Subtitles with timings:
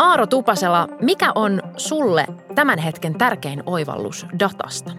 [0.00, 4.90] Aaro Tupasela, mikä on sulle tämän hetken tärkein oivallus datasta?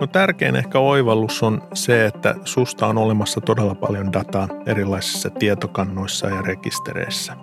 [0.00, 6.28] No tärkein ehkä oivallus on se, että susta on olemassa todella paljon dataa erilaisissa tietokannoissa
[6.28, 7.36] ja rekistereissä.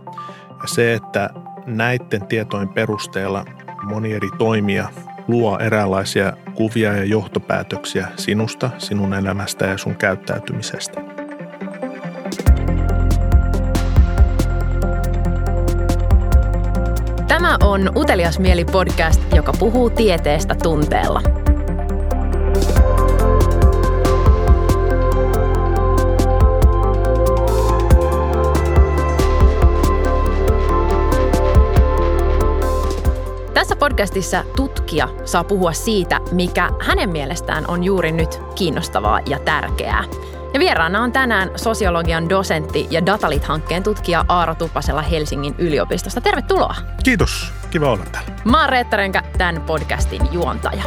[0.61, 1.29] Ja se, että
[1.65, 3.45] näiden tietojen perusteella
[3.83, 4.89] moni eri toimija
[5.27, 11.10] luo eräänlaisia kuvia ja johtopäätöksiä sinusta, sinun elämästä ja sun käyttäytymisestä.
[17.51, 21.21] Tämä on Utelias mieli podcast, joka puhuu tieteestä tunteella.
[33.53, 40.03] Tässä podcastissa tutkija saa puhua siitä, mikä hänen mielestään on juuri nyt kiinnostavaa ja tärkeää.
[40.53, 46.21] Ja vieraana on tänään sosiologian dosentti ja Datalit-hankkeen tutkija Aaro Tupasella Helsingin yliopistosta.
[46.21, 46.75] Tervetuloa.
[47.03, 47.53] Kiitos.
[47.69, 48.31] Kiva olla täällä.
[48.45, 50.83] Mä oon Reetta Renkä, tämän podcastin juontaja.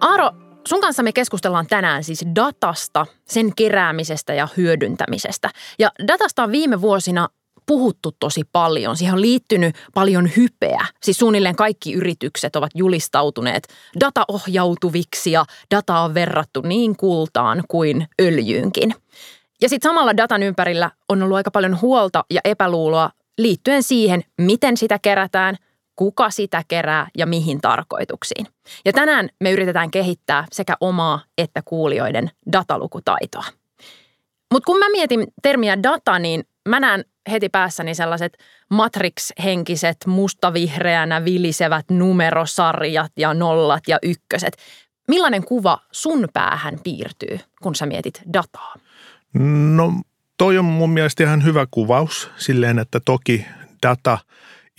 [0.00, 0.30] Aaro,
[0.68, 5.50] sun kanssa me keskustellaan tänään siis datasta, sen keräämisestä ja hyödyntämisestä.
[5.78, 7.28] Ja datasta on viime vuosina
[7.66, 8.96] puhuttu tosi paljon.
[8.96, 10.86] Siihen on liittynyt paljon hypeä.
[11.02, 13.68] Siis suunnilleen kaikki yritykset ovat julistautuneet
[14.00, 18.94] dataohjautuviksi ja data on verrattu niin kultaan kuin öljyynkin.
[19.62, 24.76] Ja sitten samalla datan ympärillä on ollut aika paljon huolta ja epäluuloa liittyen siihen, miten
[24.76, 25.56] sitä kerätään,
[25.96, 28.46] kuka sitä kerää ja mihin tarkoituksiin.
[28.84, 33.44] Ja tänään me yritetään kehittää sekä omaa että kuulijoiden datalukutaitoa.
[34.52, 38.38] Mutta kun mä mietin termiä data, niin mä näen heti päässäni sellaiset
[38.70, 44.56] Matrix-henkiset, mustavihreänä vilisevät numerosarjat ja nollat ja ykköset.
[45.08, 48.74] Millainen kuva sun päähän piirtyy, kun sä mietit dataa?
[49.74, 49.92] No
[50.38, 53.46] toi on mun mielestä ihan hyvä kuvaus silleen, että toki
[53.82, 54.18] data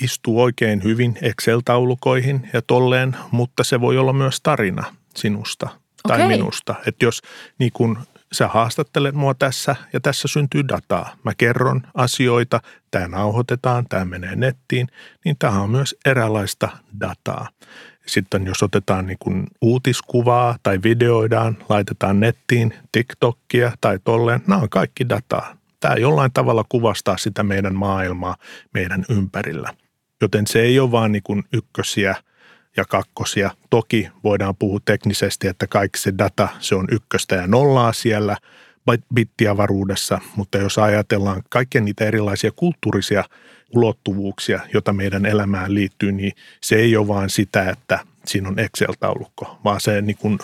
[0.01, 5.69] istuu oikein hyvin Excel-taulukoihin ja tolleen, mutta se voi olla myös tarina sinusta
[6.07, 6.27] tai okay.
[6.27, 6.75] minusta.
[6.87, 7.21] Että jos
[7.59, 7.97] niin kun
[8.33, 11.15] sä haastattelet mua tässä ja tässä syntyy dataa.
[11.23, 12.59] Mä kerron asioita,
[12.91, 14.87] tämä nauhoitetaan, tämä menee nettiin,
[15.25, 17.49] niin tämä on myös eräänlaista dataa.
[18.05, 24.69] Sitten jos otetaan niin kuin uutiskuvaa tai videoidaan, laitetaan nettiin TikTokia tai tolleen, nämä on
[24.69, 25.57] kaikki dataa.
[25.79, 28.35] Tämä jollain tavalla kuvastaa sitä meidän maailmaa
[28.73, 29.73] meidän ympärillä.
[30.21, 32.15] Joten se ei ole vaan niin kuin ykkösiä–
[32.77, 33.51] ja kakkosia.
[33.69, 38.37] Toki voidaan puhua teknisesti, että kaikki se data, se on ykköstä ja nollaa siellä
[39.15, 43.23] bittiavaruudessa, mutta jos ajatellaan kaikkia niitä erilaisia kulttuurisia
[43.75, 46.31] ulottuvuuksia, joita meidän elämään liittyy, niin
[46.61, 50.39] se ei ole vaan sitä, että siinä on Excel-taulukko, vaan se niin kuin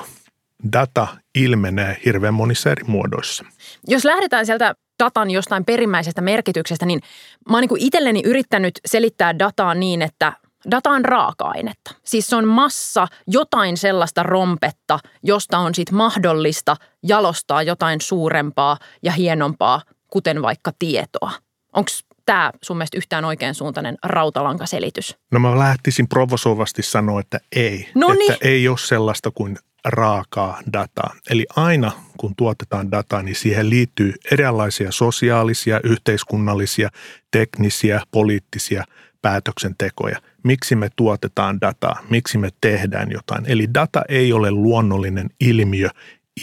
[0.74, 3.46] data ilmenee hirveän monissa eri muodoissa.
[3.88, 7.02] Jos lähdetään sieltä datan jostain perimmäisestä merkityksestä, niin
[7.50, 10.34] mä oon niin itselleni yrittänyt selittää dataa niin, että–
[10.72, 11.92] Data on raaka-ainetta.
[12.04, 19.12] Siis se on massa, jotain sellaista rompetta, josta on sitten mahdollista jalostaa jotain suurempaa ja
[19.12, 21.32] hienompaa, kuten vaikka tietoa.
[21.74, 21.90] Onko
[22.26, 25.18] tämä sun mielestä yhtään oikean suuntainen rautalankaselitys?
[25.32, 27.90] No mä lähtisin provosoivasti sanoa, että ei.
[27.96, 28.32] Noniin.
[28.32, 31.16] Että ei ole sellaista kuin raakaa dataa.
[31.30, 36.90] Eli aina kun tuotetaan dataa, niin siihen liittyy erilaisia sosiaalisia, yhteiskunnallisia,
[37.32, 38.84] teknisiä, poliittisia
[39.22, 43.46] päätöksentekoja– miksi me tuotetaan dataa, miksi me tehdään jotain.
[43.48, 45.90] Eli data ei ole luonnollinen ilmiö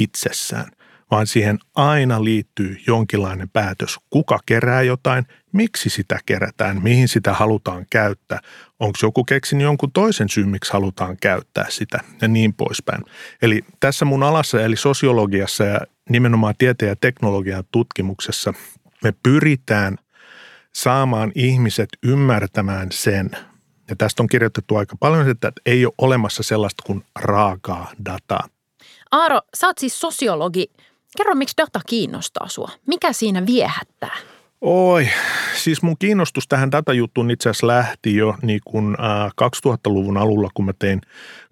[0.01, 0.71] itsessään,
[1.11, 7.87] vaan siihen aina liittyy jonkinlainen päätös, kuka kerää jotain, miksi sitä kerätään, mihin sitä halutaan
[7.91, 8.41] käyttää,
[8.81, 12.01] onko joku keksin jonkun toisen syyn, miksi halutaan käyttää sitä?
[12.21, 13.03] Ja niin poispäin.
[13.43, 18.55] Eli tässä mun alassa eli sosiologiassa ja nimenomaan tieteen ja teknologian tutkimuksessa
[19.03, 19.97] me pyritään
[20.77, 23.31] saamaan ihmiset ymmärtämään sen,
[23.89, 28.49] ja tästä on kirjoitettu aika paljon, että ei ole olemassa sellaista kuin raakaa dataa.
[29.13, 30.73] Aaro, sä oot siis sosiologi.
[31.17, 32.71] Kerro, miksi data kiinnostaa sua?
[32.87, 34.17] Mikä siinä viehättää?
[34.61, 35.09] Oi,
[35.57, 38.97] siis mun kiinnostus tähän datajuttuun itse asiassa lähti jo niin kuin
[39.67, 41.01] 2000-luvun alulla, kun mä tein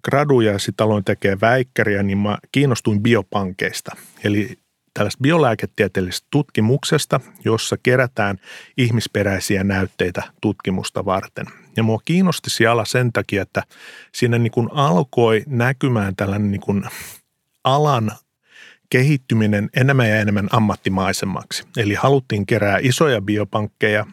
[0.03, 3.91] graduja ja sitten aloin tekemään väikkäriä, niin mä kiinnostuin biopankeista.
[4.23, 4.59] Eli
[4.95, 8.37] tällaista biolääketieteellisestä tutkimuksesta, jossa kerätään
[8.77, 11.45] ihmisperäisiä näytteitä tutkimusta varten.
[11.77, 13.63] Ja mua kiinnosti siellä sen takia, että
[14.13, 16.83] siinä niin kuin alkoi näkymään tällainen niin kuin
[17.63, 18.11] alan
[18.89, 21.63] kehittyminen enemmän ja enemmän ammattimaisemmaksi.
[21.77, 24.05] Eli haluttiin kerää isoja biopankkeja,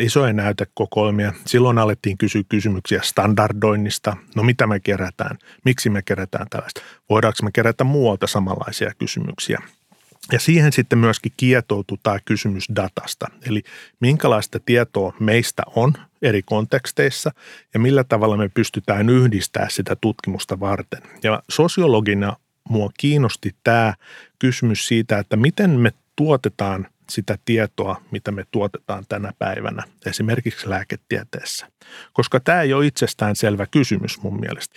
[0.00, 1.32] isoja näytekokoelmia.
[1.46, 4.16] Silloin alettiin kysyä kysymyksiä standardoinnista.
[4.36, 5.38] No mitä me kerätään?
[5.64, 6.80] Miksi me kerätään tällaista?
[7.10, 9.58] Voidaanko me kerätä muualta samanlaisia kysymyksiä?
[10.32, 13.62] Ja siihen sitten myöskin kietoutui tämä kysymys datasta, eli
[14.00, 15.92] minkälaista tietoa meistä on
[16.22, 17.30] eri konteksteissa
[17.74, 21.02] ja millä tavalla me pystytään yhdistämään sitä tutkimusta varten.
[21.22, 22.36] Ja sosiologina
[22.68, 23.94] mua kiinnosti tämä
[24.38, 31.66] kysymys siitä, että miten me tuotetaan sitä tietoa, mitä me tuotetaan tänä päivänä, esimerkiksi lääketieteessä.
[32.12, 34.74] Koska tämä ei ole itsestään selvä kysymys mun mielestä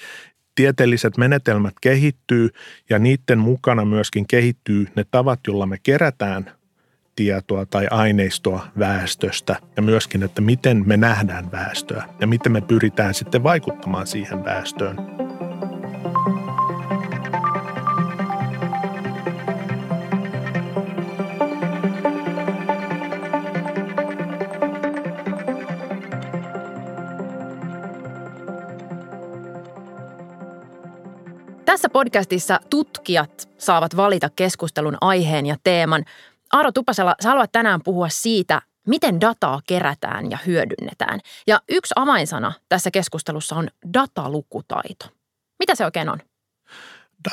[0.55, 2.49] tieteelliset menetelmät kehittyy
[2.89, 6.51] ja niiden mukana myöskin kehittyy ne tavat, joilla me kerätään
[7.15, 13.13] tietoa tai aineistoa väestöstä ja myöskin, että miten me nähdään väestöä ja miten me pyritään
[13.13, 14.97] sitten vaikuttamaan siihen väestöön.
[31.81, 36.05] Tässä podcastissa tutkijat saavat valita keskustelun aiheen ja teeman.
[36.53, 41.19] Aaro Tupasella, sä haluat tänään puhua siitä, miten dataa kerätään ja hyödynnetään.
[41.47, 45.05] Ja yksi avainsana tässä keskustelussa on datalukutaito.
[45.59, 46.19] Mitä se oikein on?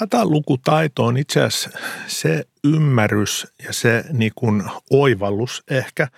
[0.00, 1.70] Datalukutaito on itse asiassa
[2.06, 6.08] se ymmärrys ja se niin kuin oivallus ehkä–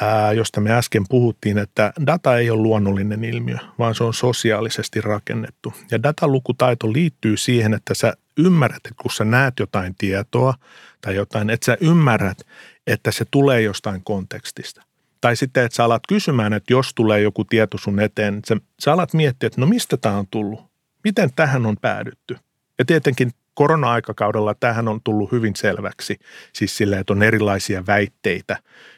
[0.00, 5.00] ää, josta me äsken puhuttiin, että data ei ole luonnollinen ilmiö, vaan se on sosiaalisesti
[5.00, 5.74] rakennettu.
[5.90, 10.54] Ja datalukutaito liittyy siihen, että sä ymmärrät, että kun sä näet jotain tietoa
[11.00, 12.38] tai jotain, että sä ymmärrät,
[12.86, 14.82] että se tulee jostain kontekstista.
[15.20, 18.92] Tai sitten, että sä alat kysymään, että jos tulee joku tieto sun eteen, sä, sä
[18.92, 20.60] alat miettiä, että no mistä tämä on tullut?
[21.04, 22.36] Miten tähän on päädytty?
[22.78, 26.20] Ja tietenkin korona-aikakaudella tähän on tullut hyvin selväksi,
[26.52, 28.56] siis sillä, että on erilaisia väitteitä,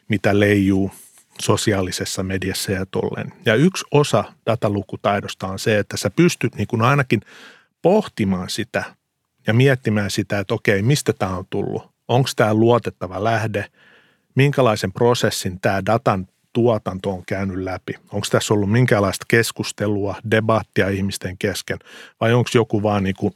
[0.08, 0.90] mitä leijuu
[1.40, 3.32] sosiaalisessa mediassa ja tolleen.
[3.46, 7.20] Ja yksi osa datalukutaidosta on se, että sä pystyt niin kuin ainakin
[7.82, 8.84] pohtimaan sitä
[9.46, 11.90] ja miettimään sitä, että okei, mistä tämä on tullut?
[12.08, 13.66] Onko tämä luotettava lähde?
[14.34, 17.92] Minkälaisen prosessin tämä datan tuotanto on käynyt läpi?
[18.12, 21.78] Onko tässä ollut minkälaista keskustelua, debattia ihmisten kesken
[22.20, 23.34] vai onko joku vaan niin kuin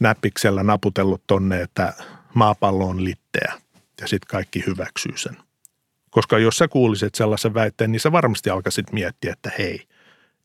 [0.00, 1.92] näppiksellä naputellut tonne, että
[2.34, 3.52] maapallo on litteä
[4.00, 5.36] ja sitten kaikki hyväksyy sen.
[6.10, 9.86] Koska jos sä kuulisit sellaisen väitteen, niin sä varmasti alkaisit miettiä, että hei,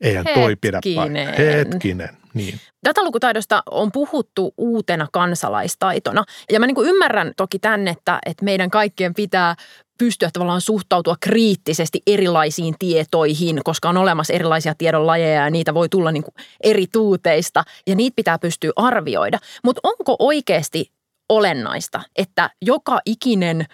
[0.02, 1.36] eihän toi pidä paikkaa.
[1.38, 2.10] Hetkinen.
[2.34, 2.60] Niin.
[2.86, 6.24] Datalukutaidosta on puhuttu uutena kansalaistaitona.
[6.52, 9.56] Ja mä niin kuin ymmärrän toki tänne, että, että meidän kaikkien pitää
[9.98, 16.12] pystyä tavallaan suhtautua kriittisesti erilaisiin tietoihin, koska on olemassa erilaisia tiedonlajeja ja niitä voi tulla
[16.12, 19.40] niin kuin eri tuuteista ja niitä pitää pystyä arvioida.
[19.64, 20.92] Mutta onko oikeasti
[21.30, 23.66] olennaista, että joka ikinen–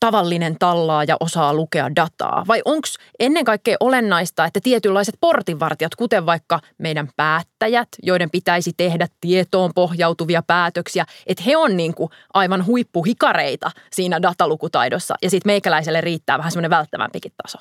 [0.00, 2.44] tavallinen tallaaja osaa lukea dataa?
[2.48, 2.88] Vai onko
[3.18, 10.42] ennen kaikkea olennaista, että tietynlaiset portinvartijat, kuten vaikka meidän päättäjät, joiden pitäisi tehdä tietoon pohjautuvia
[10.42, 16.52] päätöksiä, että he on niin kuin aivan huippuhikareita siinä datalukutaidossa ja sitten meikäläiselle riittää vähän
[16.52, 17.58] semmoinen välttävämpikin taso?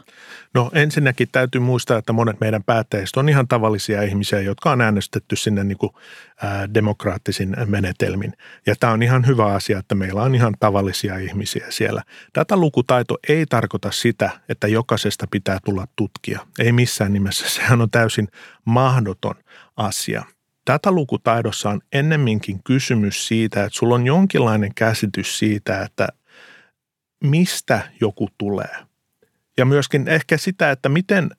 [0.54, 5.36] No ensinnäkin täytyy muistaa, että monet meidän päättäjistä on ihan tavallisia ihmisiä, jotka on äänestetty
[5.36, 5.92] sinne niin kuin,
[6.74, 8.34] demokraattisin menetelmin.
[8.66, 12.04] Ja tämä on ihan hyvä asia, että meillä on ihan tavallisia ihmisiä siellä.
[12.36, 16.40] Datalukutaito ei tarkoita sitä, että jokaisesta pitää tulla tutkija.
[16.60, 17.50] Ei missään nimessä.
[17.50, 18.28] Sehän on täysin
[18.66, 19.36] mahdoton
[19.78, 20.24] asia.
[20.72, 26.08] Datalukutaidossa on ennemminkin kysymys siitä, että sulla on jonkinlainen käsitys siitä, että
[27.24, 28.76] mistä joku tulee.
[29.58, 31.30] Ja myöskin ehkä sitä, että miten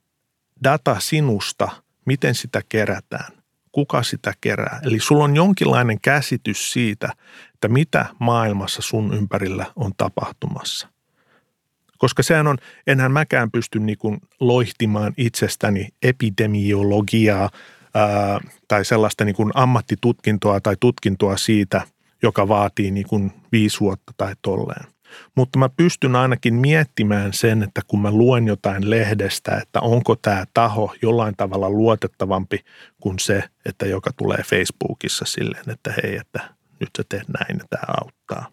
[0.64, 1.68] data sinusta,
[2.04, 3.32] miten sitä kerätään,
[3.76, 4.80] kuka sitä kerää.
[4.82, 7.12] Eli sulla on jonkinlainen käsitys siitä,
[7.54, 10.88] että mitä maailmassa sun ympärillä on tapahtumassa.
[11.98, 17.50] Koska sehän on, enhän mäkään pysty niin kuin loihtimaan itsestäni epidemiologiaa
[17.94, 21.80] ää, tai sellaista niin kuin ammattitutkintoa tai tutkintoa siitä,
[22.22, 24.95] joka vaatii niin kuin viisi vuotta tai tolleen.
[25.34, 30.44] Mutta mä pystyn ainakin miettimään sen, että kun mä luen jotain lehdestä, että onko tämä
[30.54, 32.64] taho jollain tavalla luotettavampi
[33.00, 36.40] kuin se, että joka tulee Facebookissa silleen, että hei, että
[36.80, 38.46] nyt sä teet näin ja tämä auttaa.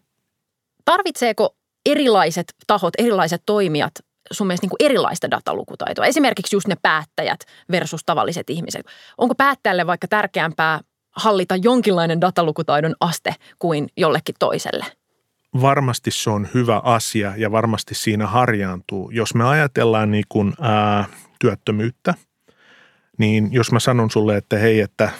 [0.86, 1.55] Tarvitseeko
[1.86, 3.93] erilaiset tahot, erilaiset toimijat
[4.32, 6.05] sun mielestä niin kuin erilaista datalukutaitoa?
[6.05, 7.39] Esimerkiksi just ne päättäjät
[7.72, 8.86] versus tavalliset ihmiset.
[9.17, 10.79] Onko päättäjälle vaikka tärkeämpää
[11.12, 14.86] hallita jonkinlainen datalukutaidon aste kuin jollekin toiselle?
[15.62, 19.10] Varmasti se on hyvä asia ja varmasti siinä harjaantuu.
[19.10, 21.05] Jos me ajatellaan niin kuin, ää,
[21.39, 22.13] työttömyyttä,
[23.17, 25.12] niin jos mä sanon sulle, että hei, että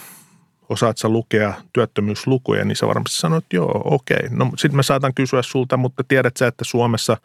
[0.69, 4.29] osaat sä lukea työttömyyslukuja, niin sä varmasti sanot, että joo, okei.
[4.29, 7.17] No sitten mä saatan kysyä sulta, mutta tiedät sä, että Suomessa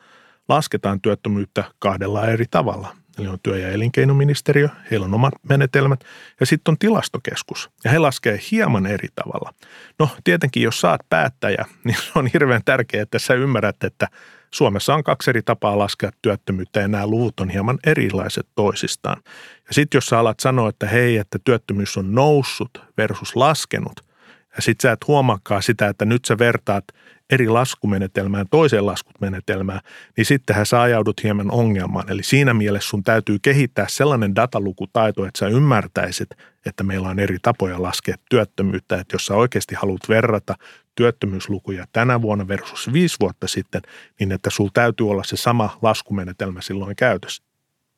[0.49, 2.97] lasketaan työttömyyttä kahdella eri tavalla.
[3.19, 6.05] Eli on työ- ja elinkeinoministeriö, heillä on omat menetelmät
[6.41, 9.55] ja sitten on tilastokeskus ja he laskee hieman eri tavalla.
[9.99, 14.09] No tietenkin jos saat päättäjä, niin on hirveän tärkeää, että sä ymmärrät, että
[14.51, 19.23] Suomessa on kaksi eri tapaa laskea työttömyyttä ja nämä luvut on hieman erilaiset toisistaan.
[19.69, 24.09] Ja sitten jos sä alat sanoa, että hei, että työttömyys on noussut versus laskenut,
[24.57, 26.85] ja sitten sä et huomaakaan sitä, että nyt sä vertaat
[27.31, 29.81] eri laskumenetelmään toiseen laskumenetelmään,
[30.17, 32.11] niin sittenhän sä ajaudut hieman ongelmaan.
[32.11, 36.29] Eli siinä mielessä sun täytyy kehittää sellainen datalukutaito, että sä ymmärtäisit,
[36.67, 38.97] että meillä on eri tapoja laskea työttömyyttä.
[38.97, 40.55] Että jos sä oikeasti haluat verrata
[40.95, 43.83] työttömyyslukuja tänä vuonna versus viisi vuotta sitten,
[44.21, 47.48] niin että sulla täytyy olla se sama laskumenetelmä silloin käytössä.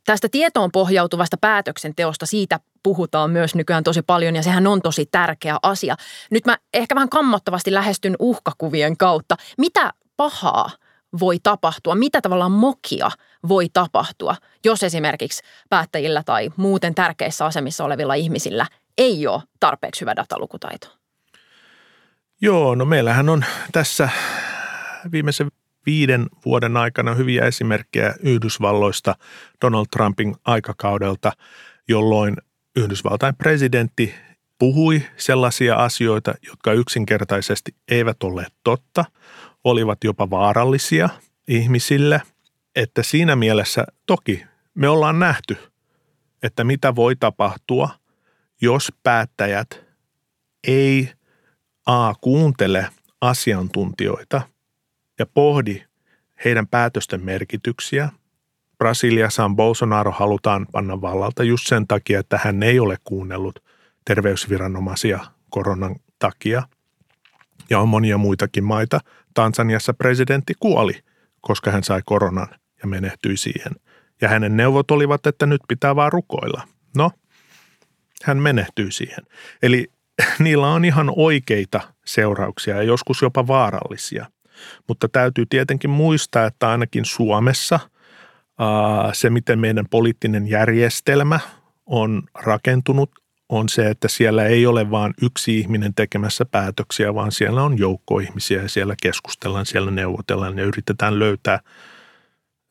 [0.07, 5.57] Tästä tietoon pohjautuvasta päätöksenteosta siitä puhutaan myös nykyään tosi paljon ja sehän on tosi tärkeä
[5.63, 5.97] asia.
[6.31, 9.37] Nyt mä ehkä vähän kammottavasti lähestyn uhkakuvien kautta.
[9.59, 10.71] Mitä pahaa
[11.21, 13.11] voi tapahtua, mitä tavallaan mokia
[13.49, 18.67] voi tapahtua, jos esimerkiksi päättäjillä tai muuten tärkeissä asemissa olevilla ihmisillä
[18.99, 20.89] ei ole tarpeeksi hyvä datalukutaito?
[22.41, 24.09] Joo, no meillähän on tässä
[25.13, 25.51] viimeisen
[25.87, 29.15] viiden vuoden aikana hyviä esimerkkejä Yhdysvalloista
[29.65, 31.33] Donald Trumpin aikakaudelta,
[31.89, 32.37] jolloin
[32.77, 34.15] Yhdysvaltain presidentti
[34.59, 39.05] puhui sellaisia asioita, jotka yksinkertaisesti eivät ole totta,
[39.65, 41.09] olivat jopa vaarallisia
[41.49, 42.23] ihmisille,
[42.77, 44.45] että siinä mielessä toki
[44.75, 45.57] me ollaan nähty,
[46.43, 47.89] että mitä voi tapahtua,
[48.61, 49.85] jos päättäjät
[50.67, 51.13] ei
[51.87, 52.89] A kuuntele
[53.21, 54.43] asiantuntijoita–
[55.21, 55.83] ja pohdi
[56.45, 58.09] heidän päätösten merkityksiä.
[58.79, 63.65] Brasiliassa on Bolsonaro halutaan panna vallalta just sen takia, että hän ei ole kuunnellut
[64.05, 66.63] terveysviranomaisia koronan takia.
[67.71, 69.01] Ja on monia muitakin maita.
[69.35, 70.99] Tansaniassa presidentti kuoli,
[71.41, 72.49] koska hän sai koronan
[72.83, 73.73] ja menehtyi siihen.
[74.21, 76.69] Ja hänen neuvot olivat, että nyt pitää vaan rukoilla.
[76.97, 77.11] No,
[78.25, 79.25] hän menehtyi siihen.
[79.63, 79.93] Eli
[80.39, 84.27] niillä on ihan oikeita seurauksia ja joskus jopa vaarallisia–
[84.89, 87.81] mutta täytyy tietenkin muistaa, että ainakin Suomessa
[89.13, 91.41] se, miten meidän poliittinen järjestelmä
[91.87, 93.11] on rakentunut,
[93.49, 98.19] on se, että siellä ei ole vain yksi ihminen tekemässä päätöksiä, vaan siellä on joukko
[98.19, 101.61] ihmisiä ja siellä keskustellaan, siellä neuvotellaan ja yritetään löytää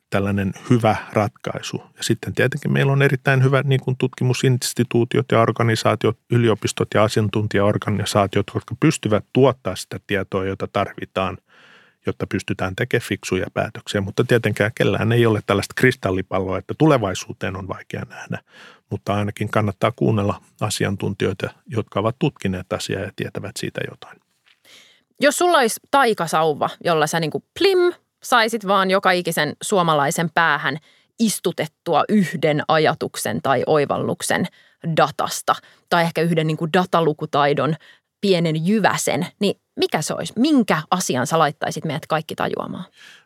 [0.10, 1.84] tällainen hyvä ratkaisu.
[1.98, 8.48] Ja sitten tietenkin meillä on erittäin hyvä niin kuin tutkimusinstituutiot ja organisaatiot, yliopistot ja asiantuntijaorganisaatiot,
[8.55, 11.38] jotka pystyvät tuottaa sitä tietoa, jota tarvitaan–
[12.10, 14.01] jotta pystytään tekemään fiksuja päätöksiä.
[14.01, 18.39] Mutta tietenkään kellään ei ole tällaista kristallipalloa, että tulevaisuuteen on vaikea nähdä.
[18.89, 24.22] Mutta ainakin kannattaa kuunnella asiantuntijoita, jotka ovat tutkineet asiaa ja tietävät siitä jotain.
[25.22, 30.78] Jos sulla olisi taikasauva, jolla sä niin kuin plim, saisit vaan joka ikisen suomalaisen päähän
[31.20, 34.46] istutettua yhden ajatuksen tai oivalluksen
[34.98, 35.56] datasta
[35.89, 37.75] tai ehkä yhden niin kuin datalukutaidon
[38.22, 40.34] pienen jyväsen, niin mikä se olisi?
[40.36, 42.86] Minkä asian sä laittaisit meidät kaikki tajuamaan?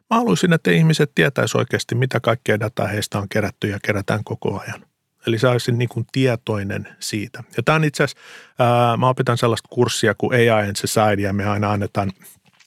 [0.10, 4.60] Mä haluaisin, että ihmiset tietäisivät oikeasti, mitä kaikkea dataa heistä on kerätty ja kerätään koko
[4.60, 4.86] ajan.
[5.28, 7.44] Eli sä olisin niin kuin tietoinen siitä.
[7.58, 8.24] Ja tämä on itse asiassa,
[8.60, 12.12] ää, mä opetan sellaista kurssia kuin AI and Society ja me aina annetaan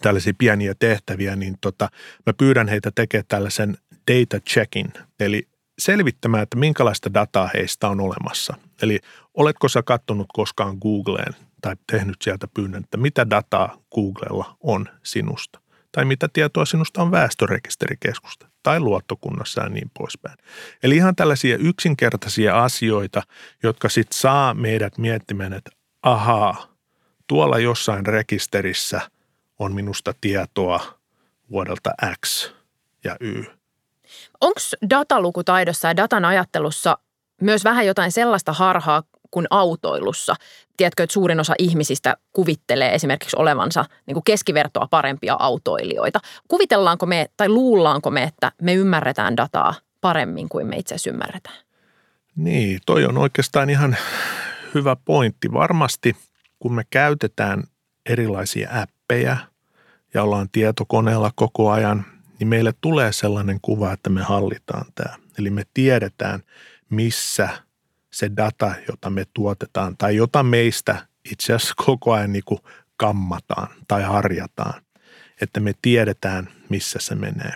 [0.03, 1.89] tällaisia pieniä tehtäviä, niin tota,
[2.27, 3.77] mä pyydän heitä tekemään tällaisen
[4.11, 8.55] data checkin, eli selvittämään, että minkälaista dataa heistä on olemassa.
[8.83, 8.99] Eli
[9.35, 15.61] oletko sä kattonut koskaan Googleen tai tehnyt sieltä pyynnön, että mitä dataa Googlella on sinusta
[15.97, 20.39] tai mitä tietoa sinusta on väestörekisterikeskusta tai luottokunnassa ja niin poispäin.
[20.83, 23.23] Eli ihan tällaisia yksinkertaisia asioita,
[23.63, 25.71] jotka sitten saa meidät miettimään, että
[26.03, 26.67] ahaa,
[27.27, 29.01] tuolla jossain rekisterissä
[29.59, 30.99] on minusta tietoa
[31.51, 31.91] vuodelta
[32.27, 32.53] X
[33.05, 33.45] ja Y.
[34.41, 34.61] Onko
[34.91, 36.99] datalukutaidossa ja datan ajattelussa
[37.41, 39.03] myös vähän jotain sellaista harhaa
[39.37, 40.35] kuin autoilussa.
[40.77, 46.21] Tiedätkö, että suurin osa ihmisistä kuvittelee esimerkiksi olevansa niin kuin keskivertoa parempia autoilijoita.
[46.49, 51.57] Kuvitellaanko me tai luullaanko me, että me ymmärretään dataa paremmin kuin me itse asiassa ymmärretään?
[52.37, 53.97] Niin, toi on oikeastaan ihan
[54.75, 55.53] hyvä pointti.
[55.53, 56.17] Varmasti
[56.59, 57.65] kun me käytetään
[58.07, 59.37] erilaisia appeja
[60.15, 62.05] ja ollaan tietokoneella koko ajan,
[62.39, 65.15] niin meille tulee sellainen kuva, että me hallitaan tämä.
[65.39, 66.43] Eli me tiedetään,
[66.91, 67.49] missä–
[68.17, 72.61] se data, jota me tuotetaan tai jota meistä itse asiassa koko ajan niin kuin
[72.97, 74.83] kammataan tai harjataan,
[75.41, 77.53] että me tiedetään, missä se menee.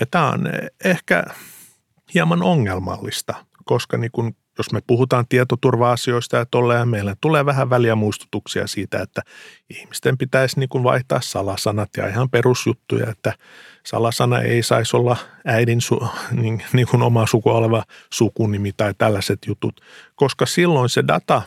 [0.00, 0.48] Ja tämä on
[0.84, 1.24] ehkä
[2.14, 7.94] hieman ongelmallista, koska niin kuin jos me puhutaan tietoturva-asioista ja tolleen, meillä tulee vähän väliä
[7.94, 9.22] muistutuksia siitä, että
[9.70, 13.32] ihmisten pitäisi niin kuin vaihtaa salasanat ja ihan perusjuttuja, että
[13.86, 16.08] salasana ei saisi olla äidin su,
[16.40, 19.80] niin, niin kuin oma suku oleva sukunimi tai tällaiset jutut,
[20.14, 21.42] koska silloin se data,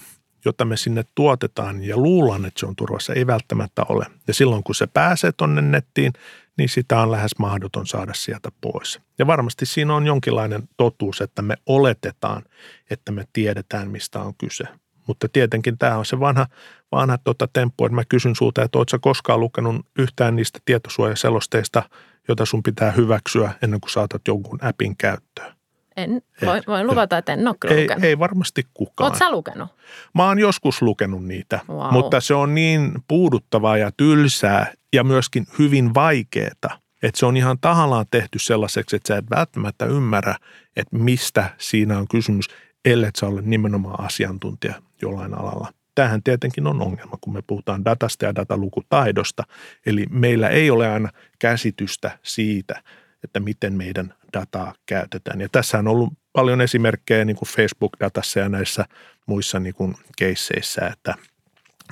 [0.46, 4.06] jota me sinne tuotetaan ja luullaan, että se on turvassa, ei välttämättä ole.
[4.28, 6.14] Ja silloin kun se pääsee tonne nettiin,
[6.58, 9.00] niin sitä on lähes mahdoton saada sieltä pois.
[9.20, 12.44] Ja varmasti siinä on jonkinlainen totuus, että me oletetaan,
[12.90, 14.64] että me tiedetään, mistä on kyse.
[15.08, 16.48] Mutta tietenkin tämä on se vanha,
[16.92, 21.84] vanha tota temppu, että mä kysyn sulta, että ootko koskaan lukenut yhtään niistä tietosuojaselosteista,
[22.28, 25.56] jota sun pitää hyväksyä ennen kuin saatat jonkun appin käyttöön.
[25.98, 28.04] En, voi, voin luvata, että en ole kyllä ei, lukenut.
[28.04, 29.06] ei varmasti kukaan.
[29.06, 29.70] Oletko sä lukenut?
[30.16, 31.92] Mä oon joskus lukenut niitä, Wow.
[31.94, 36.70] mutta se on niin puuduttavaa ja tylsää ja myöskin hyvin vaikeeta,
[37.04, 40.36] että se on ihan tahallaan tehty sellaiseksi, että sä et välttämättä ymmärrä,
[40.76, 42.46] että mistä siinä on kysymys,
[42.86, 45.74] ellei sä ole nimenomaan asiantuntija jollain alalla.
[45.96, 49.44] Tämähän tietenkin on ongelma, kun me puhutaan datasta ja datalukutaidosta.
[49.86, 51.10] Eli meillä ei ole aina
[51.40, 52.84] käsitystä siitä,
[53.24, 55.42] että miten meidän dataa käytetään.
[55.42, 58.86] Ja tässä on ollut paljon esimerkkejä niin kuin Facebook-datassa ja näissä
[59.26, 61.16] muissa niin kuin keisseissä, että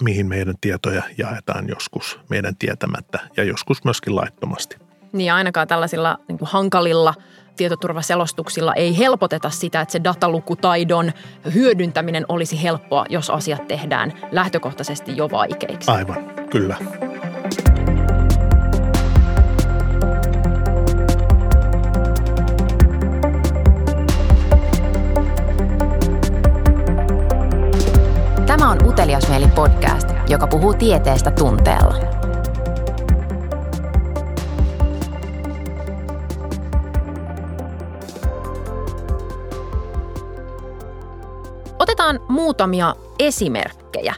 [0.02, 4.78] mihin meidän tietoja jaetaan joskus meidän tietämättä ja joskus myöskin laittomasti.
[5.14, 7.14] Niin ainakaan tällaisilla niin kuin hankalilla
[7.58, 11.12] tietoturvaselostuksilla ei helpoteta sitä, että se datalukutaidon
[11.54, 15.92] hyödyntäminen olisi helppoa, jos asiat tehdään lähtökohtaisesti jo vaikeiksi.
[15.92, 16.78] Aivan, kyllä.
[29.12, 31.96] Tämä on Utelias mieli podcast, joka puhuu tieteestä tunteella.
[41.80, 44.16] Otetaan muutamia esimerkkejä.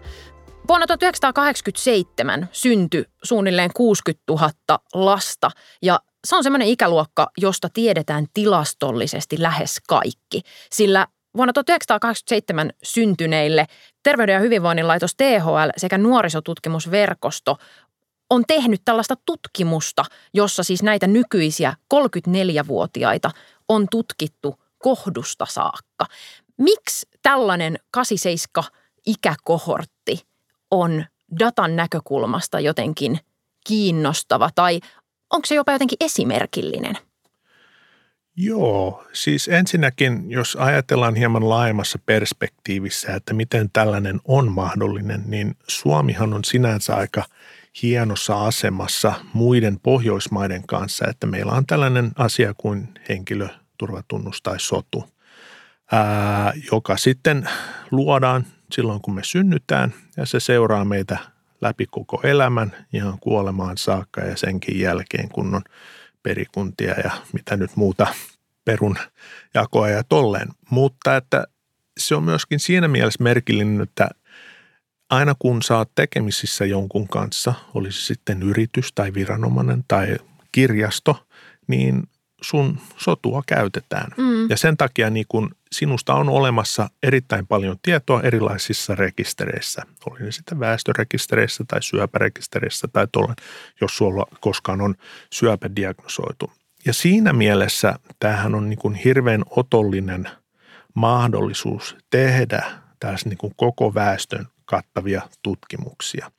[0.68, 4.50] Vuonna 1987 syntyi suunnilleen 60 000
[4.94, 10.42] lasta ja se on semmoinen ikäluokka, josta tiedetään tilastollisesti lähes kaikki.
[10.72, 11.08] Sillä
[11.38, 13.68] vuonna 1987 syntyneille
[14.04, 17.58] Terveyden ja hyvinvoinnin laitos THL sekä nuorisotutkimusverkosto
[18.30, 23.32] on tehnyt tällaista tutkimusta, jossa siis näitä nykyisiä 34-vuotiaita
[23.70, 26.06] on tutkittu kohdusta saakka.
[26.58, 28.72] Miksi tällainen 87
[29.06, 30.22] ikäkohortti
[30.72, 31.06] on
[31.40, 33.20] datan näkökulmasta jotenkin
[33.68, 34.80] kiinnostava tai
[35.34, 36.98] onko se jopa jotenkin esimerkillinen?
[38.36, 46.34] Joo, siis ensinnäkin, jos ajatellaan hieman laajemmassa perspektiivissä, että miten tällainen on mahdollinen, niin Suomihan
[46.34, 47.24] on sinänsä aika
[47.82, 55.10] hienossa asemassa muiden Pohjoismaiden kanssa, että meillä on tällainen asia kuin henkilöturvatunnus tai sotu,
[55.92, 57.50] ää, joka sitten
[57.92, 61.18] luodaan silloin, kun me synnytään ja se seuraa meitä
[61.62, 65.62] läpi koko elämän ihan kuolemaan saakka ja senkin jälkeen, kun on
[66.24, 68.08] perikuntia ja mitä nyt muuta
[68.66, 68.98] perun
[69.54, 70.48] jakoa ja tolleen.
[70.70, 71.44] Mutta että
[71.98, 74.10] se on myöskin siinä mielessä merkillinen, että
[75.10, 80.18] aina kun oot tekemisissä jonkun kanssa, olisi sitten yritys tai viranomainen tai
[80.52, 81.28] kirjasto,
[81.68, 82.04] niin
[82.44, 84.12] sun sotua käytetään.
[84.18, 84.50] Mm.
[84.50, 89.82] Ja sen takia niin kun sinusta on olemassa erittäin paljon tietoa erilaisissa rekistereissä.
[90.06, 93.36] Oli ne sitten väestörekistereissä tai syöpärekistereissä tai tuolla,
[93.82, 94.96] jos sulla koskaan on
[95.34, 96.52] syöpä diagnosoitu.
[96.86, 100.30] Ja siinä mielessä tämähän on niin kuin hirveän otollinen
[100.94, 102.64] mahdollisuus tehdä
[103.00, 106.32] tässä niin kuin koko väestön kattavia tutkimuksia,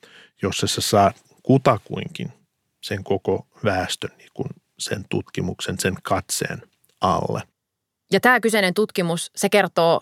[0.42, 2.32] jossa sä saat kutakuinkin
[2.82, 4.48] sen koko väestön niin kuin
[4.84, 6.62] sen tutkimuksen, sen katseen
[7.00, 7.42] alle.
[8.12, 10.00] Ja tämä kyseinen tutkimus, se kertoo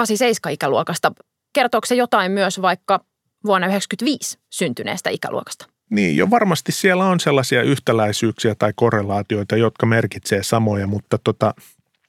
[0.00, 1.24] 87-ikäluokasta.
[1.52, 3.04] Kertooko se jotain myös vaikka
[3.44, 5.66] vuonna 1995 syntyneestä ikäluokasta?
[5.90, 11.54] Niin, jo varmasti siellä on sellaisia yhtäläisyyksiä tai korrelaatioita, jotka merkitsee samoja, mutta tota,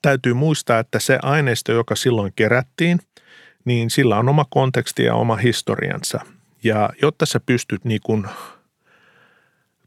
[0.02, 3.00] täytyy muistaa, että se aineisto, joka silloin kerättiin,
[3.66, 6.20] niin sillä on oma konteksti ja oma historiansa.
[6.64, 8.26] Ja jotta sä pystyt niin kuin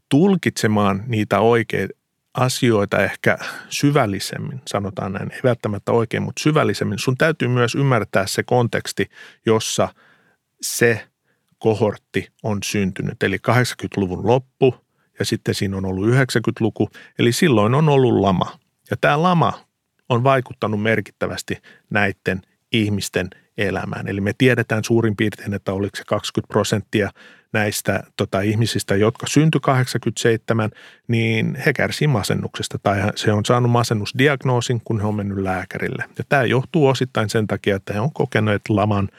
[0.09, 1.96] tulkitsemaan niitä oikeita
[2.37, 3.37] asioita ehkä
[3.69, 9.09] syvällisemmin, sanotaan näin, ei välttämättä oikein, mutta syvällisemmin, sun täytyy myös ymmärtää se konteksti,
[9.45, 9.89] jossa
[10.61, 11.07] se
[11.57, 13.23] kohortti on syntynyt.
[13.23, 14.75] Eli 80-luvun loppu
[15.19, 18.59] ja sitten siinä on ollut 90-luku, eli silloin on ollut lama.
[18.89, 19.53] Ja tämä lama
[20.09, 24.07] on vaikuttanut merkittävästi näiden ihmisten elämään.
[24.07, 27.09] Eli me tiedetään suurin piirtein, että oliko se 20 prosenttia
[27.57, 30.69] näistä tota, ihmisistä, jotka syntyi 87,
[31.07, 36.03] niin he kärsivät masennuksesta tai se on saanut masennusdiagnoosin, kun he on mennyt lääkärille.
[36.17, 39.09] Ja tämä johtuu osittain sen takia, että he on kokeneet laman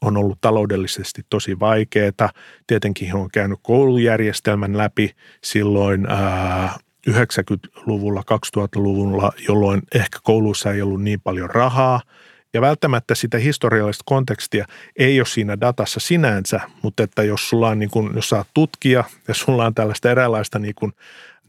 [0.00, 2.30] on ollut taloudellisesti tosi vaikeaa.
[2.66, 6.78] Tietenkin he on käynyt koulujärjestelmän läpi silloin ää,
[7.10, 8.22] 90-luvulla,
[8.56, 12.00] 2000-luvulla, jolloin ehkä kouluissa ei ollut niin paljon rahaa.
[12.52, 17.78] Ja välttämättä sitä historiallista kontekstia ei ole siinä datassa sinänsä, mutta että jos sulla on
[17.78, 20.92] niin kuin, jos sä tutkija ja sulla on tällaista eräänlaista niin kuin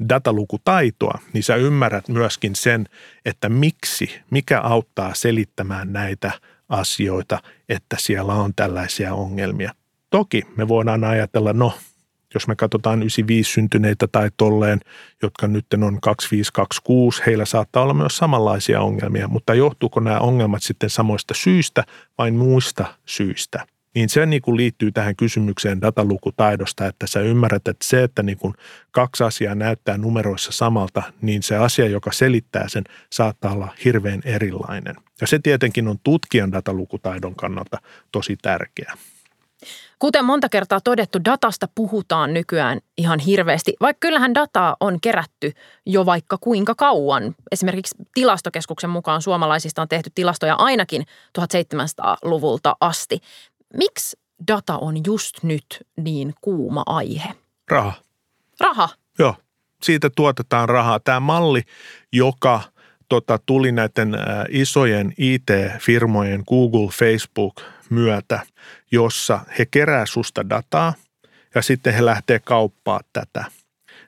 [0.09, 2.85] datalukutaitoa, niin sä ymmärrät myöskin sen,
[3.25, 6.31] että miksi, mikä auttaa selittämään näitä
[6.69, 7.39] asioita,
[7.69, 9.71] että siellä on tällaisia ongelmia.
[10.09, 11.73] Toki me voidaan ajatella, no
[12.33, 14.79] jos me katsotaan 95 syntyneitä tai tolleen,
[15.21, 20.89] jotka nyt on 2526, heillä saattaa olla myös samanlaisia ongelmia, mutta johtuuko nämä ongelmat sitten
[20.89, 21.83] samoista syistä
[22.17, 23.65] vai muista syistä?
[23.95, 28.37] Niin se niin kuin liittyy tähän kysymykseen datalukutaidosta, että sä ymmärrät, että se, että niin
[28.37, 28.53] kuin
[28.91, 34.95] kaksi asiaa näyttää numeroissa samalta, niin se asia, joka selittää sen, saattaa olla hirveän erilainen.
[35.21, 37.77] Ja se tietenkin on tutkijan datalukutaidon kannalta
[38.11, 38.93] tosi tärkeää.
[39.99, 45.51] Kuten monta kertaa todettu, datasta puhutaan nykyään ihan hirveästi, vaikka kyllähän dataa on kerätty
[45.85, 47.35] jo vaikka kuinka kauan.
[47.51, 51.05] Esimerkiksi tilastokeskuksen mukaan suomalaisista on tehty tilastoja ainakin
[51.39, 53.19] 1700-luvulta asti.
[53.77, 55.65] Miksi data on just nyt
[55.97, 57.29] niin kuuma aihe?
[57.69, 57.93] Raha.
[58.59, 58.89] Raha?
[59.19, 59.35] Joo,
[59.83, 60.99] siitä tuotetaan rahaa.
[60.99, 61.61] Tämä malli,
[62.11, 62.61] joka
[63.09, 64.17] tota, tuli näiden
[64.49, 67.61] isojen IT-firmojen Google, Facebook
[67.93, 68.39] myötä,
[68.91, 70.93] jossa he kerää susta dataa
[71.55, 73.45] ja sitten he lähtee kauppaa tätä.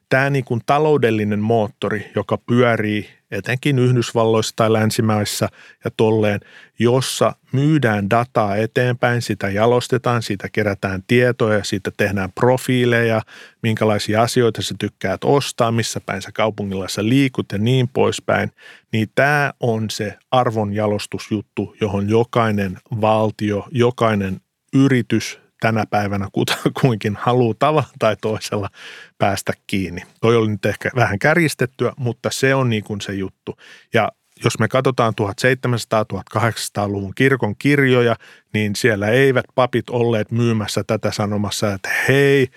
[0.10, 5.50] Tämä niin kuin taloudellinen moottori, joka pyörii etenkin Yhdysvalloissa tai länsimaissa
[5.86, 6.40] ja tolleen,
[6.80, 13.22] jossa myydään dataa eteenpäin, sitä jalostetaan, siitä kerätään tietoja, siitä tehdään profiileja,
[13.64, 18.52] minkälaisia asioita sä tykkäät ostaa, missä päin sä kaupungilla sä liikut ja niin poispäin,
[18.92, 24.42] niin tämä on se arvonjalostusjuttu, johon jokainen valtio, jokainen
[24.74, 26.28] yritys tänä päivänä
[26.82, 28.70] kuinkin haluaa tavalla tai toisella
[29.18, 30.02] päästä kiinni.
[30.22, 33.58] Toi oli nyt ehkä vähän kärjistettyä, mutta se on niin kuin se juttu.
[33.94, 34.12] Ja
[34.44, 38.16] jos me katsotaan 1700-1800-luvun kirkon kirjoja,
[38.54, 42.48] niin siellä eivät papit olleet myymässä tätä sanomassa, että hei,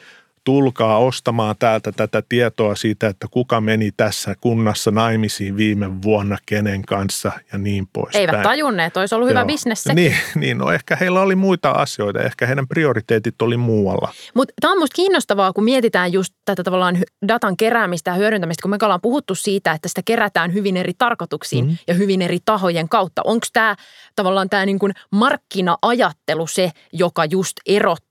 [0.49, 6.83] tulkaa ostamaan täältä tätä tietoa siitä, että kuka meni tässä kunnassa naimisiin viime vuonna, kenen
[6.83, 8.17] kanssa ja niin pois.
[8.17, 9.31] Eivät tajunneet, olisi ollut Joo.
[9.31, 9.97] hyvä bisnes sekin.
[9.97, 14.13] Niin, niin, no ehkä heillä oli muita asioita, ehkä heidän prioriteetit oli muualla.
[14.35, 18.71] Mutta tämä on minusta kiinnostavaa, kun mietitään just tätä tavallaan datan keräämistä ja hyödyntämistä, kun
[18.71, 21.79] me ollaan puhuttu siitä, että sitä kerätään hyvin eri tarkoituksiin mm-hmm.
[21.89, 23.23] ja hyvin eri tahojen kautta.
[23.25, 23.77] Onko tämä
[24.17, 24.79] tavallaan tämä niin
[25.13, 28.08] markkina-ajattelu se, joka just erottaa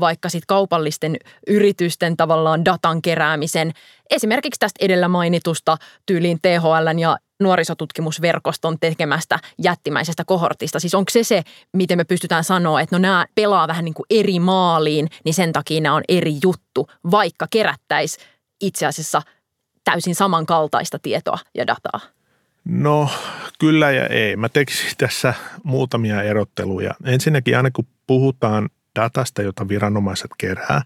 [0.00, 3.72] vaikka sitten kaupallisten yritysten tavallaan datan keräämisen
[4.10, 10.80] esimerkiksi tästä edellä mainitusta tyyliin THL ja nuorisotutkimusverkoston tekemästä jättimäisestä kohortista.
[10.80, 14.06] Siis onko se se, miten me pystytään sanoa, että no nämä pelaa vähän niin kuin
[14.10, 18.18] eri maaliin, niin sen takia nämä on eri juttu, vaikka kerättäisi
[18.60, 19.22] itse asiassa
[19.84, 22.00] täysin samankaltaista tietoa ja dataa?
[22.64, 23.10] No
[23.58, 24.36] kyllä ja ei.
[24.36, 26.94] Mä tekisin tässä muutamia erotteluja.
[27.04, 28.68] Ensinnäkin aina kun puhutaan
[29.00, 30.82] datasta, jota viranomaiset kerää,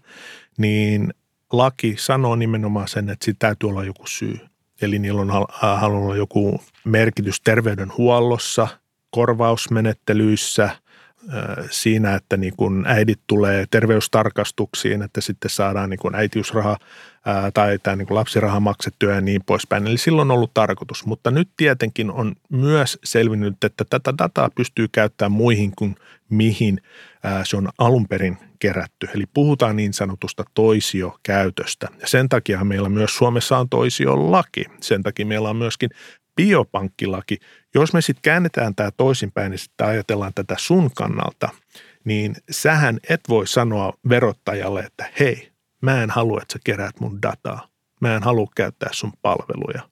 [0.57, 1.13] niin
[1.53, 4.39] laki sanoo nimenomaan sen, että siitä täytyy olla joku syy.
[4.81, 8.67] Eli niillä on halunnut olla joku merkitys terveydenhuollossa,
[9.11, 10.69] korvausmenettelyissä–
[11.71, 16.77] siinä, että niin kun äidit tulee terveystarkastuksiin, että sitten saadaan niin kun äitiysraha
[17.53, 19.87] tai tämä niin lapsiraha maksettua ja niin poispäin.
[19.87, 24.87] Eli silloin on ollut tarkoitus, mutta nyt tietenkin on myös selvinnyt, että tätä dataa pystyy
[24.91, 25.95] käyttämään muihin kuin
[26.29, 26.81] mihin
[27.43, 29.07] se on alun perin kerätty.
[29.15, 31.87] Eli puhutaan niin sanotusta toisiokäytöstä.
[32.01, 34.65] Ja sen takia meillä myös Suomessa on toisiolaki.
[34.81, 35.89] Sen takia meillä on myöskin
[36.39, 37.37] biopankkilaki.
[37.75, 41.49] Jos me sitten käännetään tämä toisinpäin ja sitten ajatellaan tätä sun kannalta,
[42.03, 47.21] niin sähän et voi sanoa verottajalle, että hei, mä en halua, että sä keräät mun
[47.21, 47.67] dataa.
[48.01, 49.89] Mä en halua käyttää sun palveluja.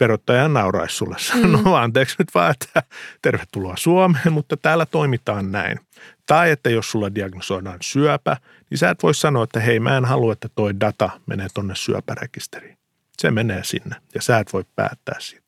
[0.00, 1.72] Verottaja nauraisi sulle, sanoo mm.
[1.72, 2.82] anteeksi nyt vaan, että
[3.22, 5.80] tervetuloa Suomeen, mutta täällä toimitaan näin.
[6.26, 8.36] Tai että jos sulla diagnosoidaan syöpä,
[8.70, 11.74] niin sä et voi sanoa, että hei mä en halua, että toi data menee tonne
[11.74, 12.78] syöpärekisteriin.
[13.18, 15.47] Se menee sinne ja sä et voi päättää siitä.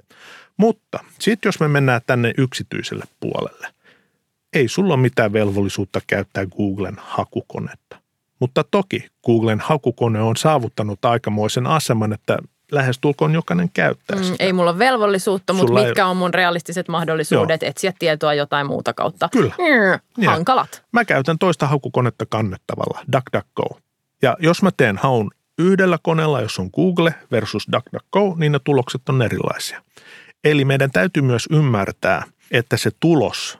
[0.61, 3.69] Mutta sitten jos me mennään tänne yksityiselle puolelle,
[4.53, 7.97] ei sulla ole mitään velvollisuutta käyttää Googlen hakukonetta.
[8.41, 12.39] Mutta toki Googlen hakukone on saavuttanut aikamoisen aseman, että
[12.73, 14.45] lähestulkoon jokainen käyttää mm, sitä.
[14.45, 16.11] Ei mulla ole velvollisuutta, mutta Sulla mitkä ei...
[16.11, 17.71] on mun realistiset mahdollisuudet Joo.
[17.71, 19.29] etsiä tietoa jotain muuta kautta?
[19.33, 19.55] Kyllä.
[20.19, 20.85] Mm, hankalat.
[20.93, 23.79] Mä käytän toista hakukonetta kannettavalla, DuckDuckGo.
[24.23, 29.09] Ja jos mä teen haun yhdellä koneella, jos on Google versus DuckDuckGo, niin ne tulokset
[29.09, 29.83] on erilaisia.
[30.45, 33.59] Eli meidän täytyy myös ymmärtää, että se tulos